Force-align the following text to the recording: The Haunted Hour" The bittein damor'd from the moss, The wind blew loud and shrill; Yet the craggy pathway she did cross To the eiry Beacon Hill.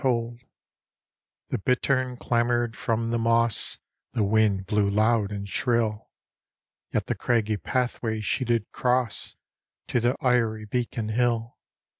The 0.01 0.07
Haunted 0.07 0.25
Hour" 0.25 0.35
The 1.51 1.57
bittein 1.59 2.17
damor'd 2.17 2.75
from 2.75 3.11
the 3.11 3.19
moss, 3.19 3.77
The 4.13 4.23
wind 4.23 4.65
blew 4.65 4.89
loud 4.89 5.31
and 5.31 5.47
shrill; 5.47 6.09
Yet 6.91 7.05
the 7.05 7.13
craggy 7.13 7.57
pathway 7.57 8.19
she 8.21 8.43
did 8.43 8.71
cross 8.71 9.35
To 9.89 9.99
the 9.99 10.15
eiry 10.25 10.65
Beacon 10.67 11.09
Hill. 11.09 11.55